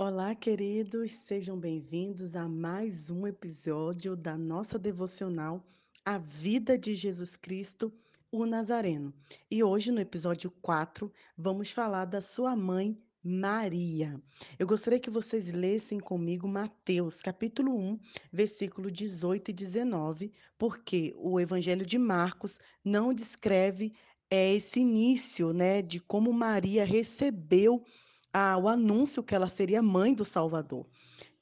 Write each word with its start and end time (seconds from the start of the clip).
Olá, 0.00 0.32
queridos, 0.32 1.10
sejam 1.26 1.58
bem-vindos 1.58 2.36
a 2.36 2.48
mais 2.48 3.10
um 3.10 3.26
episódio 3.26 4.14
da 4.14 4.38
nossa 4.38 4.78
devocional 4.78 5.60
A 6.04 6.18
Vida 6.18 6.78
de 6.78 6.94
Jesus 6.94 7.34
Cristo, 7.34 7.92
o 8.30 8.46
Nazareno. 8.46 9.12
E 9.50 9.60
hoje, 9.60 9.90
no 9.90 10.00
episódio 10.00 10.52
4, 10.62 11.12
vamos 11.36 11.72
falar 11.72 12.04
da 12.04 12.22
sua 12.22 12.54
mãe, 12.54 12.96
Maria. 13.20 14.22
Eu 14.56 14.68
gostaria 14.68 15.00
que 15.00 15.10
vocês 15.10 15.50
lessem 15.50 15.98
comigo 15.98 16.46
Mateus, 16.46 17.20
capítulo 17.20 17.76
1, 17.76 17.98
versículo 18.32 18.92
18 18.92 19.50
e 19.50 19.52
19, 19.52 20.32
porque 20.56 21.12
o 21.16 21.40
Evangelho 21.40 21.84
de 21.84 21.98
Marcos 21.98 22.60
não 22.84 23.12
descreve 23.12 23.92
é, 24.30 24.54
esse 24.54 24.78
início, 24.78 25.52
né, 25.52 25.82
de 25.82 25.98
como 25.98 26.32
Maria 26.32 26.84
recebeu 26.84 27.84
o 28.32 28.68
anúncio 28.68 29.22
que 29.22 29.34
ela 29.34 29.48
seria 29.48 29.82
mãe 29.82 30.14
do 30.14 30.24
Salvador. 30.24 30.86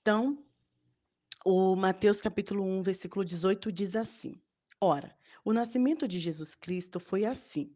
Então, 0.00 0.38
o 1.44 1.76
Mateus 1.76 2.20
capítulo 2.20 2.64
1, 2.64 2.82
versículo 2.82 3.24
18 3.24 3.70
diz 3.70 3.94
assim: 3.96 4.40
Ora, 4.80 5.16
o 5.44 5.52
nascimento 5.52 6.08
de 6.08 6.18
Jesus 6.18 6.54
Cristo 6.54 6.98
foi 6.98 7.24
assim. 7.24 7.74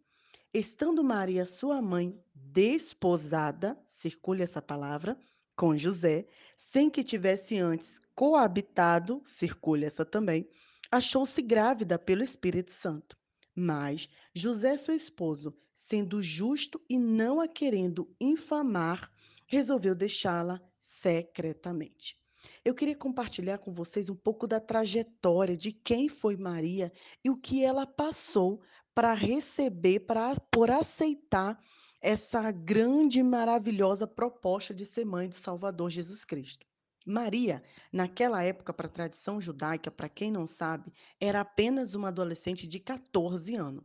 Estando 0.53 1.05
Maria, 1.05 1.47
sua 1.47 1.81
mãe, 1.81 2.21
desposada, 2.35 3.79
circule 3.89 4.43
essa 4.43 4.61
palavra, 4.61 5.17
com 5.55 5.79
José, 5.79 6.27
sem 6.57 6.91
que 6.91 7.05
tivesse 7.05 7.59
antes 7.59 8.01
coabitado, 8.15 9.23
circule 9.25 9.85
essa 9.85 10.05
também, 10.05 10.49
achou-se 10.91 11.41
grávida 11.41 11.99
pelo 11.99 12.23
Espírito 12.23 12.71
Santo. 12.71 13.17
Mas 13.55 14.09
José, 14.35 14.77
seu 14.77 14.95
esposo, 14.95 15.55
sendo 15.81 16.23
justo 16.23 16.79
e 16.91 16.99
não 16.99 17.41
a 17.41 17.49
querendo 17.49 18.15
infamar, 18.21 19.11
resolveu 19.47 19.95
deixá-la 19.95 20.61
secretamente. 20.79 22.19
Eu 22.63 22.75
queria 22.75 22.95
compartilhar 22.95 23.57
com 23.59 23.73
vocês 23.73 24.11
um 24.11 24.15
pouco 24.15 24.47
da 24.47 24.61
trajetória 24.61 25.57
de 25.57 25.73
quem 25.73 26.07
foi 26.09 26.37
Maria 26.37 26.93
e 27.25 27.31
o 27.31 27.37
que 27.37 27.65
ela 27.65 27.87
passou 27.87 28.61
para 28.95 29.15
receber, 29.15 30.01
para 30.01 30.37
por 30.53 30.71
aceitar 30.71 31.59
essa 31.99 32.51
grande 32.51 33.21
e 33.21 33.23
maravilhosa 33.23 34.07
proposta 34.07 34.75
de 34.75 34.85
ser 34.85 35.07
mãe 35.07 35.29
do 35.29 35.35
Salvador 35.35 35.89
Jesus 35.91 36.25
Cristo. 36.27 36.67
Maria, 37.07 37.63
naquela 37.91 38.43
época, 38.43 38.75
para 38.75 38.87
a 38.87 38.91
tradição 38.91 39.41
judaica, 39.41 39.91
para 39.91 40.11
quem 40.11 40.31
não 40.31 40.47
sabe, 40.47 40.93
era 41.19 41.41
apenas 41.41 41.95
uma 41.95 42.09
adolescente 42.09 42.67
de 42.67 42.79
14 42.79 43.55
anos. 43.55 43.85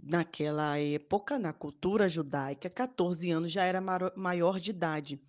Naquela 0.00 0.78
época, 0.78 1.38
na 1.38 1.52
cultura 1.52 2.08
judaica, 2.08 2.70
14 2.70 3.30
anos 3.30 3.50
já 3.50 3.64
era 3.64 3.80
maior 4.16 4.60
de 4.60 4.70
idade 4.70 5.20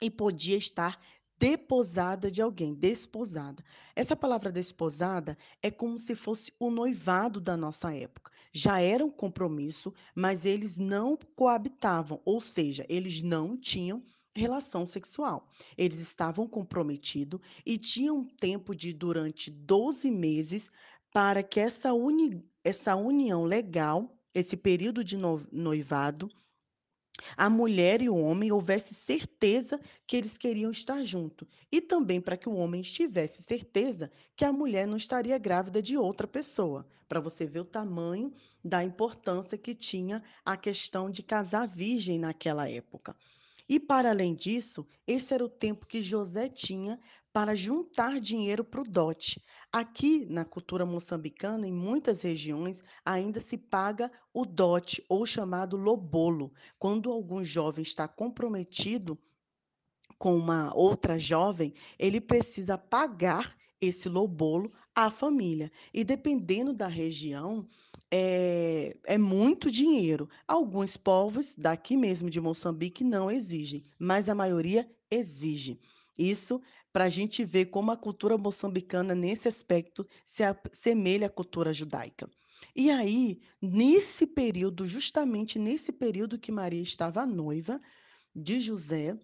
e 0.00 0.10
podia 0.10 0.56
estar 0.56 1.00
deposada 1.38 2.30
de 2.30 2.40
alguém, 2.40 2.74
desposada. 2.74 3.64
Essa 3.94 4.14
palavra 4.14 4.52
desposada 4.52 5.36
é 5.62 5.70
como 5.70 5.98
se 5.98 6.14
fosse 6.14 6.52
o 6.58 6.70
noivado 6.70 7.40
da 7.40 7.56
nossa 7.56 7.94
época. 7.94 8.30
Já 8.52 8.80
era 8.80 9.04
um 9.04 9.10
compromisso, 9.10 9.92
mas 10.14 10.44
eles 10.44 10.76
não 10.76 11.18
coabitavam, 11.34 12.20
ou 12.24 12.40
seja, 12.40 12.86
eles 12.88 13.20
não 13.20 13.56
tinham 13.56 14.02
relação 14.34 14.86
sexual. 14.86 15.50
Eles 15.76 15.98
estavam 15.98 16.48
comprometidos 16.48 17.40
e 17.66 17.78
tinham 17.78 18.24
tempo 18.24 18.74
de 18.74 18.92
durante 18.92 19.50
12 19.50 20.10
meses 20.10 20.70
para 21.14 21.44
que 21.44 21.60
essa, 21.60 21.92
uni, 21.92 22.44
essa 22.64 22.96
união 22.96 23.44
legal, 23.44 24.18
esse 24.34 24.56
período 24.56 25.04
de 25.04 25.16
noivado, 25.16 26.28
a 27.36 27.48
mulher 27.48 28.02
e 28.02 28.08
o 28.08 28.16
homem 28.16 28.50
houvesse 28.50 28.96
certeza 28.96 29.80
que 30.08 30.16
eles 30.16 30.36
queriam 30.36 30.72
estar 30.72 31.04
juntos. 31.04 31.46
E 31.70 31.80
também 31.80 32.20
para 32.20 32.36
que 32.36 32.48
o 32.48 32.56
homem 32.56 32.82
tivesse 32.82 33.44
certeza 33.44 34.10
que 34.34 34.44
a 34.44 34.52
mulher 34.52 34.88
não 34.88 34.96
estaria 34.96 35.38
grávida 35.38 35.80
de 35.80 35.96
outra 35.96 36.26
pessoa. 36.26 36.84
Para 37.08 37.20
você 37.20 37.46
ver 37.46 37.60
o 37.60 37.64
tamanho 37.64 38.32
da 38.64 38.82
importância 38.82 39.56
que 39.56 39.72
tinha 39.72 40.20
a 40.44 40.56
questão 40.56 41.08
de 41.08 41.22
casar 41.22 41.68
virgem 41.68 42.18
naquela 42.18 42.68
época. 42.68 43.14
E 43.68 43.78
para 43.78 44.10
além 44.10 44.34
disso, 44.34 44.84
esse 45.06 45.32
era 45.32 45.44
o 45.44 45.48
tempo 45.48 45.86
que 45.86 46.02
José 46.02 46.48
tinha 46.48 46.98
para 47.34 47.56
juntar 47.56 48.20
dinheiro 48.20 48.62
para 48.62 48.80
o 48.80 48.84
dote. 48.84 49.42
Aqui 49.72 50.24
na 50.24 50.44
cultura 50.44 50.86
moçambicana, 50.86 51.66
em 51.66 51.72
muitas 51.72 52.22
regiões, 52.22 52.80
ainda 53.04 53.40
se 53.40 53.58
paga 53.58 54.08
o 54.32 54.44
dote, 54.46 55.04
ou 55.08 55.26
chamado 55.26 55.76
lobolo, 55.76 56.52
quando 56.78 57.10
algum 57.10 57.42
jovem 57.42 57.82
está 57.82 58.06
comprometido 58.06 59.18
com 60.16 60.36
uma 60.36 60.72
outra 60.76 61.18
jovem, 61.18 61.74
ele 61.98 62.20
precisa 62.20 62.78
pagar 62.78 63.56
esse 63.80 64.08
lobolo 64.08 64.72
à 64.94 65.10
família. 65.10 65.72
E 65.92 66.04
dependendo 66.04 66.72
da 66.72 66.86
região, 66.86 67.66
é, 68.12 68.96
é 69.04 69.18
muito 69.18 69.72
dinheiro. 69.72 70.28
Alguns 70.46 70.96
povos 70.96 71.52
daqui 71.56 71.96
mesmo 71.96 72.30
de 72.30 72.40
Moçambique 72.40 73.02
não 73.02 73.28
exigem, 73.28 73.84
mas 73.98 74.28
a 74.28 74.36
maioria 74.36 74.88
exige. 75.10 75.80
Isso 76.18 76.60
para 76.92 77.04
a 77.04 77.08
gente 77.08 77.44
ver 77.44 77.66
como 77.66 77.90
a 77.90 77.96
cultura 77.96 78.38
moçambicana, 78.38 79.14
nesse 79.14 79.48
aspecto, 79.48 80.06
se 80.24 80.42
assemelha 80.44 81.26
à 81.26 81.30
cultura 81.30 81.72
judaica. 81.72 82.30
E 82.74 82.90
aí, 82.90 83.40
nesse 83.60 84.26
período, 84.26 84.86
justamente 84.86 85.58
nesse 85.58 85.92
período 85.92 86.38
que 86.38 86.52
Maria 86.52 86.82
estava 86.82 87.26
noiva 87.26 87.80
de 88.34 88.60
José, 88.60 89.18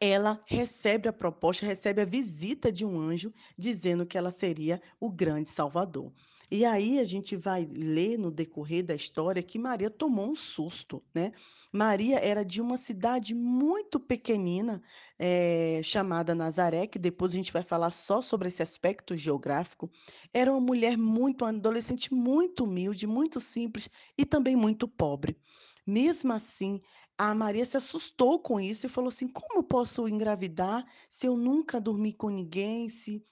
ela 0.00 0.42
recebe 0.46 1.08
a 1.08 1.12
proposta, 1.12 1.66
recebe 1.66 2.00
a 2.00 2.06
visita 2.06 2.72
de 2.72 2.84
um 2.84 2.98
anjo 2.98 3.32
dizendo 3.56 4.06
que 4.06 4.16
ela 4.16 4.30
seria 4.30 4.80
o 4.98 5.10
grande 5.10 5.50
Salvador. 5.50 6.12
E 6.50 6.64
aí 6.64 6.98
a 6.98 7.04
gente 7.04 7.36
vai 7.36 7.64
ler 7.64 8.18
no 8.18 8.30
decorrer 8.30 8.84
da 8.84 8.94
história 8.94 9.42
que 9.42 9.58
Maria 9.58 9.88
tomou 9.88 10.30
um 10.30 10.34
susto, 10.36 11.02
né? 11.14 11.32
Maria 11.72 12.18
era 12.18 12.44
de 12.44 12.60
uma 12.60 12.76
cidade 12.76 13.34
muito 13.34 14.00
pequenina, 14.00 14.82
eh, 15.18 15.80
chamada 15.84 16.34
Nazaré, 16.34 16.86
que 16.88 16.98
depois 16.98 17.32
a 17.32 17.36
gente 17.36 17.52
vai 17.52 17.62
falar 17.62 17.90
só 17.90 18.20
sobre 18.20 18.48
esse 18.48 18.62
aspecto 18.62 19.16
geográfico. 19.16 19.90
Era 20.34 20.50
uma 20.50 20.60
mulher 20.60 20.98
muito, 20.98 21.44
uma 21.44 21.50
adolescente 21.50 22.12
muito 22.12 22.64
humilde, 22.64 23.06
muito 23.06 23.38
simples 23.38 23.88
e 24.18 24.26
também 24.26 24.56
muito 24.56 24.88
pobre. 24.88 25.38
Mesmo 25.86 26.32
assim, 26.32 26.80
a 27.16 27.34
Maria 27.34 27.64
se 27.64 27.76
assustou 27.76 28.40
com 28.40 28.60
isso 28.60 28.86
e 28.86 28.88
falou 28.88 29.08
assim: 29.08 29.28
"Como 29.28 29.62
posso 29.62 30.08
engravidar 30.08 30.84
se 31.08 31.26
eu 31.26 31.36
nunca 31.36 31.80
dormi 31.80 32.12
com 32.12 32.28
ninguém, 32.28 32.88
se 32.88 33.24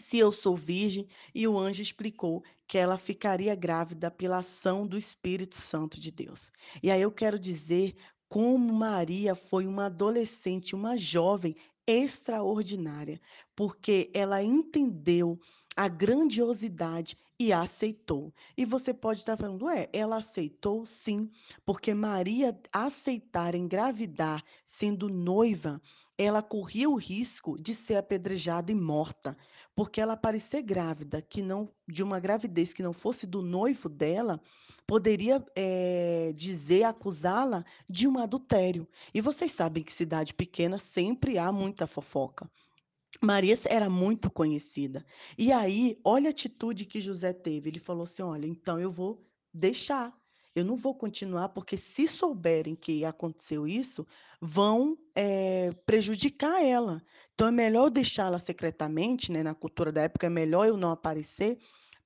se 0.00 0.18
eu 0.18 0.32
sou 0.32 0.56
virgem?" 0.56 1.06
E 1.34 1.46
o 1.46 1.58
anjo 1.58 1.82
explicou 1.82 2.42
que 2.66 2.78
ela 2.78 2.98
ficaria 2.98 3.54
grávida 3.54 4.10
pela 4.10 4.38
ação 4.38 4.86
do 4.86 4.96
Espírito 4.98 5.56
Santo 5.56 6.00
de 6.00 6.10
Deus. 6.10 6.50
E 6.82 6.90
aí 6.90 7.02
eu 7.02 7.12
quero 7.12 7.38
dizer 7.38 7.94
como 8.28 8.72
Maria 8.72 9.34
foi 9.34 9.66
uma 9.66 9.86
adolescente, 9.86 10.74
uma 10.74 10.96
jovem 10.96 11.56
extraordinária, 11.84 13.20
porque 13.56 14.08
ela 14.14 14.40
entendeu 14.40 15.38
a 15.76 15.88
grandiosidade 15.88 17.16
e 17.38 17.52
aceitou. 17.52 18.32
E 18.56 18.64
você 18.64 18.94
pode 18.94 19.20
estar 19.20 19.36
falando, 19.36 19.64
ué, 19.64 19.88
ela 19.92 20.18
aceitou 20.18 20.84
sim, 20.86 21.30
porque 21.64 21.94
Maria 21.94 22.56
aceitar 22.72 23.54
engravidar 23.54 24.44
sendo 24.64 25.08
noiva, 25.08 25.80
ela 26.18 26.42
corria 26.42 26.88
o 26.88 26.96
risco 26.96 27.60
de 27.60 27.74
ser 27.74 27.96
apedrejada 27.96 28.70
e 28.70 28.74
morta, 28.74 29.36
porque 29.74 30.00
ela 30.00 30.16
parecer 30.16 30.62
grávida, 30.62 31.22
que 31.22 31.42
não 31.42 31.68
de 31.88 32.02
uma 32.02 32.20
gravidez 32.20 32.72
que 32.72 32.82
não 32.82 32.92
fosse 32.92 33.26
do 33.26 33.42
noivo 33.42 33.88
dela, 33.88 34.40
poderia 34.86 35.44
eh, 35.56 36.32
dizer, 36.34 36.84
acusá-la 36.84 37.64
de 37.88 38.06
um 38.08 38.18
adultério. 38.18 38.88
E 39.14 39.20
vocês 39.20 39.52
sabem 39.52 39.82
que 39.82 39.92
cidade 39.92 40.34
pequena 40.34 40.78
sempre 40.78 41.38
há 41.38 41.52
muita 41.52 41.86
fofoca. 41.86 42.50
Maria 43.22 43.54
era 43.66 43.90
muito 43.90 44.30
conhecida. 44.30 45.04
E 45.36 45.52
aí, 45.52 45.98
olha 46.04 46.28
a 46.28 46.30
atitude 46.30 46.86
que 46.86 47.00
José 47.00 47.32
teve. 47.32 47.68
Ele 47.68 47.78
falou 47.78 48.04
assim: 48.04 48.22
Olha, 48.22 48.46
então 48.46 48.78
eu 48.78 48.90
vou 48.90 49.26
deixar. 49.52 50.18
Eu 50.54 50.64
não 50.64 50.76
vou 50.76 50.94
continuar, 50.94 51.50
porque 51.50 51.76
se 51.76 52.08
souberem 52.08 52.74
que 52.74 53.04
aconteceu 53.04 53.68
isso, 53.68 54.06
vão 54.40 54.98
eh, 55.14 55.72
prejudicar 55.86 56.64
ela. 56.64 57.02
Então 57.40 57.48
é 57.48 57.52
melhor 57.52 57.88
deixá-la 57.88 58.38
secretamente, 58.38 59.32
né? 59.32 59.42
Na 59.42 59.54
cultura 59.54 59.90
da 59.90 60.02
época, 60.02 60.26
é 60.26 60.28
melhor 60.28 60.66
eu 60.66 60.76
não 60.76 60.90
aparecer 60.90 61.56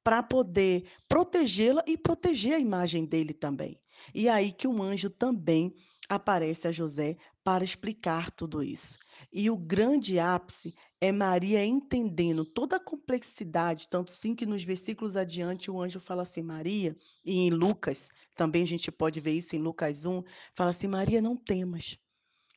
para 0.04 0.22
poder 0.22 0.84
protegê-la 1.08 1.82
e 1.88 1.98
proteger 1.98 2.54
a 2.54 2.60
imagem 2.60 3.04
dele 3.04 3.34
também. 3.34 3.76
E 4.14 4.28
aí 4.28 4.52
que 4.52 4.69
um 4.69 4.81
anjo 4.81 5.10
também 5.10 5.75
aparece 6.08 6.69
a 6.69 6.70
José 6.70 7.16
para 7.42 7.64
explicar 7.64 8.31
tudo 8.31 8.62
isso. 8.62 8.96
E 9.32 9.50
o 9.50 9.56
grande 9.56 10.20
ápice 10.20 10.72
é 11.00 11.10
Maria 11.10 11.64
entendendo 11.64 12.44
toda 12.44 12.76
a 12.76 12.81
complexidade, 12.81 13.88
tanto 13.88 14.12
sim 14.12 14.36
que 14.36 14.46
nos 14.46 14.62
versículos 14.62 15.16
adiante 15.16 15.69
o 15.69 15.82
anjo 15.82 15.98
fala 15.98 16.22
assim, 16.22 16.42
Maria, 16.42 16.94
e 17.25 17.38
em 17.38 17.50
Lucas, 17.50 18.08
também 18.36 18.62
a 18.62 18.66
gente 18.69 18.92
pode 18.92 19.19
ver 19.19 19.32
isso 19.32 19.56
em 19.56 19.58
Lucas 19.58 20.06
1, 20.06 20.22
fala 20.54 20.70
assim, 20.70 20.86
Maria, 20.86 21.20
não 21.20 21.36
temas. 21.36 21.98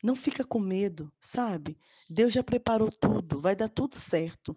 Não 0.07 0.15
fica 0.15 0.41
com 0.45 0.57
medo, 0.57 1.11
sabe? 1.19 1.77
Deus 2.09 2.31
já 2.31 2.41
preparou 2.41 2.89
tudo, 2.89 3.41
vai 3.41 3.57
dar 3.57 3.67
tudo 3.67 3.97
certo. 3.97 4.55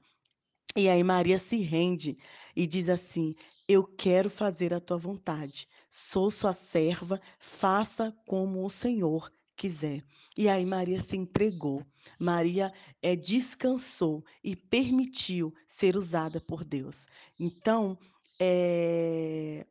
E 0.77 0.89
aí 0.89 1.03
Maria 1.03 1.41
se 1.41 1.57
rende 1.57 2.17
e 2.55 2.69
diz 2.69 2.89
assim: 2.89 3.35
Eu 3.67 3.83
quero 3.83 4.31
fazer 4.31 4.73
a 4.73 4.79
tua 4.79 4.97
vontade. 4.97 5.67
Sou 5.91 6.31
sua 6.31 6.53
serva, 6.53 7.21
faça 7.41 8.17
como 8.29 8.65
o 8.65 8.71
Senhor 8.71 9.29
quiser. 9.57 10.05
E 10.37 10.49
aí 10.49 10.65
Maria 10.65 11.01
se 11.01 11.17
entregou. 11.17 11.85
Maria 12.17 12.73
é, 13.03 13.17
descansou 13.17 14.25
e 14.45 14.55
permitiu 14.55 15.53
ser 15.67 15.97
usada 15.97 16.41
por 16.41 16.63
Deus. 16.63 17.09
Então, 17.41 17.99
é, 18.41 19.67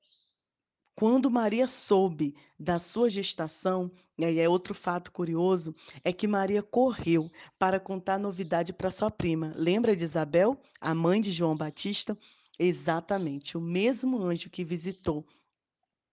quando 1.00 1.32
Maria 1.32 1.66
soube 1.66 2.36
da 2.60 2.78
sua 2.78 3.10
gestação, 3.10 3.90
e 4.18 4.26
aí 4.26 4.38
é 4.38 4.50
outro 4.50 4.74
fato 4.74 5.14
curioso, 5.14 5.74
é 6.04 6.12
que 6.12 6.28
Maria 6.28 6.62
correu 6.62 7.32
para 7.58 7.80
contar 7.80 8.16
a 8.16 8.20
novidade 8.20 8.74
para 8.74 8.92
sua 8.92 9.10
prima. 9.10 9.54
Lembra 9.56 9.96
de 9.96 10.04
Isabel, 10.04 10.60
a 10.82 10.94
mãe 10.94 11.22
de 11.22 11.32
João 11.32 11.56
Batista? 11.56 12.18
Exatamente, 12.60 13.58
o 13.58 13.62
mesmo 13.62 14.22
anjo 14.22 14.50
que 14.50 14.66
visitou 14.66 15.26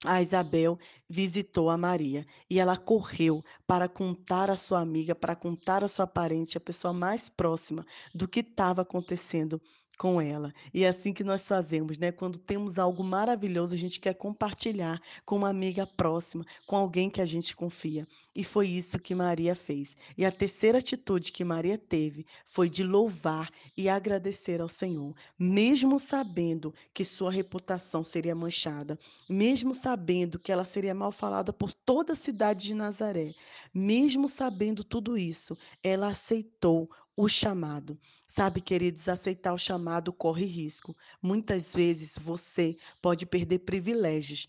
a 0.05 0.21
Isabel 0.23 0.79
visitou 1.09 1.71
a 1.71 1.77
Maria 1.77 2.27
e 2.49 2.61
ela 2.61 2.77
correu 2.77 3.43
para 3.67 3.89
contar 3.89 4.51
à 4.51 4.57
sua 4.57 4.81
amiga, 4.81 5.15
para 5.15 5.35
contar 5.35 5.83
à 5.83 5.89
sua 5.89 6.07
parente, 6.07 6.57
a 6.59 6.61
pessoa 6.61 6.93
mais 6.93 7.29
próxima 7.29 7.85
do 8.15 8.29
que 8.29 8.41
estava 8.41 8.83
acontecendo 8.83 9.61
com 9.97 10.21
ela. 10.21 10.53
E 10.73 10.85
é 10.85 10.89
assim 10.89 11.13
que 11.13 11.25
nós 11.25 11.47
fazemos, 11.47 11.99
né? 11.99 12.13
Quando 12.13 12.39
temos 12.39 12.79
algo 12.79 13.03
maravilhoso, 13.03 13.75
a 13.75 13.79
gente 13.79 13.99
quer 13.99 14.15
compartilhar 14.15 15.01
com 15.25 15.37
uma 15.37 15.49
amiga 15.49 15.87
próxima, 15.87 16.45
com 16.67 16.77
alguém 16.77 17.09
que 17.09 17.21
a 17.21 17.27
gente 17.27 17.57
confia. 17.57 18.07
E 18.35 18.45
foi 18.45 18.69
isso 18.69 18.99
que 18.99 19.15
Maria 19.15 19.55
fez. 19.55 19.97
E 20.17 20.25
a 20.25 20.33
terceira 20.33 20.79
atitude 20.79 21.33
que 21.33 21.45
Maria 21.45 21.79
teve 21.79 22.27
foi 22.45 22.69
de 22.69 22.83
louvar 22.83 23.51
e 23.77 23.89
agradecer 23.89 24.61
ao 24.61 24.69
Senhor, 24.69 25.15
mesmo 25.39 25.99
sabendo 25.99 26.75
que 26.93 27.05
sua 27.05 27.31
reputação 27.31 28.05
seria 28.05 28.35
manchada, 28.35 28.99
mesmo 29.29 29.75
sabendo 29.75 30.39
que 30.39 30.53
ela 30.53 30.65
seria 30.65 30.95
mal 30.95 31.13
falada 31.13 31.53
por 31.53 31.73
toda 31.73 32.13
a 32.13 32.17
cidade 32.17 32.65
de 32.65 32.75
Nazaré, 32.75 33.35
mesmo 33.73 34.29
sabendo 34.29 34.85
tudo 34.85 35.17
isso, 35.17 35.57
ela 35.83 36.09
aceitou 36.09 36.91
o 37.17 37.29
chamado. 37.29 37.99
Sabe, 38.29 38.61
queridos, 38.61 39.09
aceitar 39.09 39.55
o 39.55 39.59
chamado 39.59 40.13
corre 40.13 40.45
risco. 40.45 40.95
Muitas 41.23 41.75
vezes 41.75 42.19
você 42.19 42.77
pode 43.01 43.25
perder 43.25 43.61
privilégios 43.61 44.47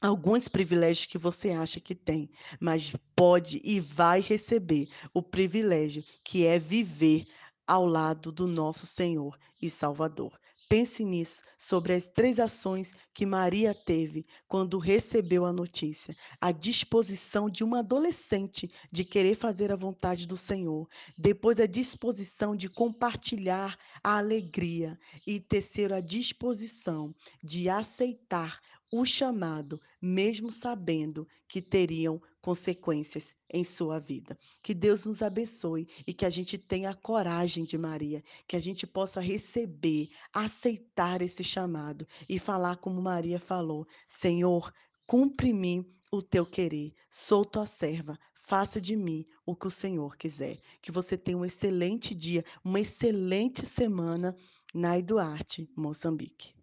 alguns 0.00 0.48
privilégios 0.48 1.06
que 1.06 1.16
você 1.16 1.50
acha 1.50 1.80
que 1.80 1.94
tem, 1.94 2.28
mas 2.60 2.94
pode 3.14 3.60
e 3.64 3.80
vai 3.80 4.20
receber 4.20 4.88
o 5.12 5.22
privilégio 5.22 6.04
que 6.22 6.44
é 6.44 6.58
viver 6.58 7.26
ao 7.66 7.86
lado 7.86 8.30
do 8.32 8.46
nosso 8.46 8.86
Senhor 8.86 9.38
e 9.62 9.70
Salvador. 9.70 10.38
Pense 10.68 11.04
nisso, 11.04 11.42
sobre 11.58 11.92
as 11.92 12.06
três 12.06 12.40
ações 12.40 12.92
que 13.12 13.26
Maria 13.26 13.74
teve 13.74 14.24
quando 14.48 14.78
recebeu 14.78 15.44
a 15.44 15.52
notícia: 15.52 16.16
a 16.40 16.50
disposição 16.52 17.50
de 17.50 17.62
uma 17.62 17.80
adolescente 17.80 18.70
de 18.90 19.04
querer 19.04 19.36
fazer 19.36 19.70
a 19.70 19.76
vontade 19.76 20.26
do 20.26 20.36
Senhor, 20.36 20.88
depois 21.18 21.60
a 21.60 21.66
disposição 21.66 22.56
de 22.56 22.68
compartilhar 22.68 23.78
a 24.02 24.16
alegria. 24.16 24.98
E 25.26 25.38
terceiro 25.38 25.94
a 25.94 26.00
disposição 26.00 27.14
de 27.42 27.68
aceitar 27.68 28.60
o 28.92 29.04
chamado, 29.04 29.80
mesmo 30.00 30.50
sabendo 30.52 31.26
que 31.48 31.60
teriam 31.60 32.20
consequências 32.40 33.34
em 33.50 33.64
sua 33.64 33.98
vida. 33.98 34.38
Que 34.62 34.74
Deus 34.74 35.06
nos 35.06 35.22
abençoe 35.22 35.88
e 36.06 36.12
que 36.12 36.26
a 36.26 36.30
gente 36.30 36.58
tenha 36.58 36.90
a 36.90 36.94
coragem 36.94 37.64
de 37.64 37.78
Maria, 37.78 38.22
que 38.46 38.54
a 38.54 38.60
gente 38.60 38.86
possa 38.86 39.20
receber, 39.20 40.10
aceitar 40.32 41.22
esse 41.22 41.42
chamado 41.42 42.06
e 42.28 42.38
falar 42.38 42.76
como 42.76 43.00
Maria 43.00 43.38
falou: 43.40 43.86
Senhor, 44.08 44.72
cumpre 45.06 45.52
mim 45.52 45.84
o 46.12 46.22
teu 46.22 46.44
querer, 46.44 46.92
sou 47.08 47.44
tua 47.44 47.66
serva. 47.66 48.18
Faça 48.46 48.78
de 48.78 48.94
mim 48.94 49.24
o 49.46 49.56
que 49.56 49.66
o 49.66 49.70
Senhor 49.70 50.18
quiser. 50.18 50.58
Que 50.82 50.92
você 50.92 51.16
tenha 51.16 51.38
um 51.38 51.46
excelente 51.46 52.14
dia, 52.14 52.44
uma 52.62 52.78
excelente 52.78 53.64
semana 53.64 54.36
na 54.74 54.98
Eduarte, 54.98 55.66
Moçambique. 55.74 56.54